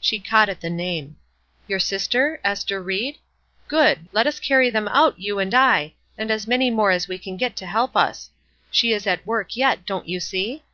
She 0.00 0.18
caught 0.18 0.48
at 0.48 0.60
the 0.60 0.68
name. 0.68 1.18
"Your 1.68 1.78
sister? 1.78 2.40
Ester 2.42 2.82
Ried? 2.82 3.18
Good! 3.68 4.08
Let 4.10 4.26
us 4.26 4.40
carry 4.40 4.70
them 4.70 4.88
out, 4.88 5.20
you 5.20 5.38
and 5.38 5.54
I, 5.54 5.92
and 6.18 6.32
as 6.32 6.48
many 6.48 6.68
more 6.68 6.90
as 6.90 7.06
we 7.06 7.16
can 7.16 7.36
get 7.36 7.54
to 7.58 7.66
help 7.66 7.96
us. 7.96 8.30
She 8.72 8.92
is 8.92 9.06
at 9.06 9.24
work 9.24 9.54
yet, 9.54 9.86
don't 9.86 10.08
you 10.08 10.18
see? 10.18 10.64